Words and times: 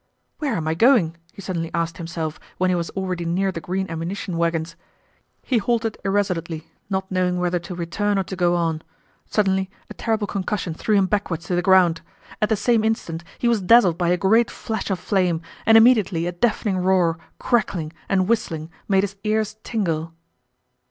"Where 0.39 0.55
am 0.55 0.67
I 0.67 0.73
going?" 0.73 1.15
he 1.31 1.43
suddenly 1.43 1.69
asked 1.75 1.97
himself 1.97 2.39
when 2.57 2.71
he 2.71 2.75
was 2.75 2.89
already 2.97 3.23
near 3.23 3.51
the 3.51 3.61
green 3.61 3.87
ammunition 3.87 4.35
wagons. 4.35 4.75
He 5.43 5.59
halted 5.59 5.95
irresolutely, 6.03 6.67
not 6.89 7.11
knowing 7.11 7.37
whether 7.39 7.59
to 7.59 7.75
return 7.75 8.17
or 8.17 8.23
go 8.23 8.55
on. 8.55 8.81
Suddenly 9.27 9.69
a 9.91 9.93
terrible 9.93 10.25
concussion 10.25 10.73
threw 10.73 10.95
him 10.95 11.05
backwards 11.05 11.45
to 11.45 11.55
the 11.55 11.61
ground. 11.61 12.01
At 12.41 12.49
the 12.49 12.55
same 12.55 12.83
instant 12.83 13.23
he 13.37 13.47
was 13.47 13.61
dazzled 13.61 13.99
by 13.99 14.09
a 14.09 14.17
great 14.17 14.49
flash 14.49 14.89
of 14.89 14.97
flame, 14.97 15.39
and 15.67 15.77
immediately 15.77 16.25
a 16.25 16.31
deafening 16.31 16.77
roar, 16.79 17.19
crackling, 17.37 17.93
and 18.09 18.27
whistling 18.27 18.71
made 18.87 19.03
his 19.03 19.17
ears 19.23 19.57
tingle. 19.63 20.15